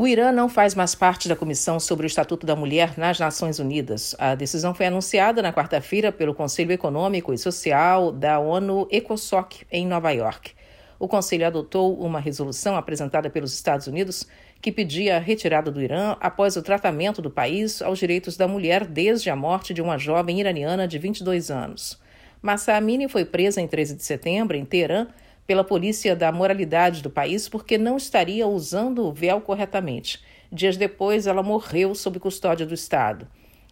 [0.00, 3.58] O Irã não faz mais parte da Comissão sobre o Estatuto da Mulher nas Nações
[3.58, 4.16] Unidas.
[4.18, 9.86] A decisão foi anunciada na quarta-feira pelo Conselho Econômico e Social da ONU ECOSOC em
[9.86, 10.52] Nova York.
[10.98, 14.26] O Conselho adotou uma resolução apresentada pelos Estados Unidos
[14.62, 18.86] que pedia a retirada do Irã após o tratamento do país aos direitos da mulher
[18.86, 22.00] desde a morte de uma jovem iraniana de 22 anos.
[22.40, 25.08] Massa Amini foi presa em 13 de setembro em Teherã
[25.50, 30.22] pela polícia da moralidade do país porque não estaria usando o véu corretamente.
[30.52, 33.26] Dias depois, ela morreu sob custódia do Estado.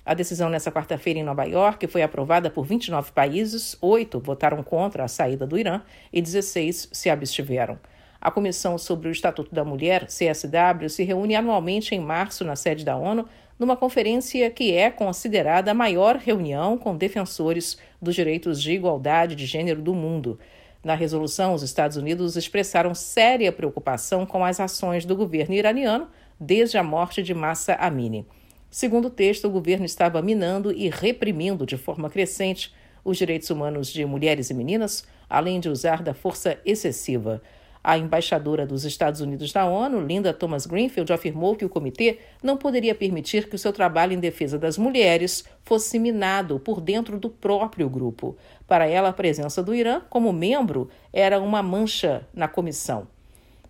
[0.05, 5.05] A decisão nessa quarta-feira em Nova York foi aprovada por 29 países, oito votaram contra
[5.05, 5.81] a saída do Irã
[6.13, 7.79] e 16 se abstiveram.
[8.21, 12.85] A Comissão sobre o Estatuto da Mulher, CSW, se reúne anualmente em março na sede
[12.85, 13.25] da ONU,
[13.57, 19.47] numa conferência que é considerada a maior reunião com defensores dos direitos de igualdade de
[19.47, 20.41] gênero do mundo.
[20.89, 26.09] Na resolução, os Estados Unidos expressaram séria preocupação com as ações do governo iraniano
[26.41, 28.27] desde a morte de Massa Amini.
[28.71, 33.89] Segundo o texto, o governo estava minando e reprimindo de forma crescente os direitos humanos
[33.89, 37.43] de mulheres e meninas, além de usar da força excessiva.
[37.83, 42.57] A embaixadora dos Estados Unidos na ONU, Linda Thomas Greenfield, afirmou que o comitê não
[42.57, 47.31] poderia permitir que o seu trabalho em defesa das mulheres fosse minado por dentro do
[47.31, 48.37] próprio grupo.
[48.67, 53.07] Para ela, a presença do Irã como membro era uma mancha na comissão.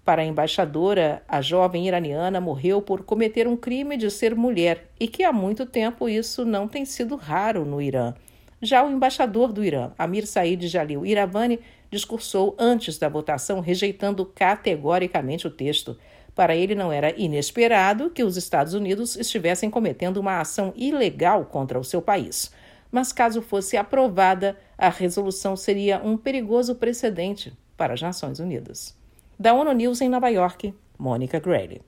[0.09, 5.07] Para a embaixadora, a jovem iraniana morreu por cometer um crime de ser mulher e
[5.07, 8.15] que há muito tempo isso não tem sido raro no Irã.
[8.61, 15.47] Já o embaixador do Irã, Amir Said Jalil Iravani, discursou antes da votação, rejeitando categoricamente
[15.47, 15.97] o texto.
[16.35, 21.79] Para ele, não era inesperado que os Estados Unidos estivessem cometendo uma ação ilegal contra
[21.79, 22.53] o seu país.
[22.91, 28.97] Mas, caso fosse aprovada, a resolução seria um perigoso precedente para as Nações Unidas.
[29.39, 31.81] Da ONU News em Nova York, Mônica Grayle.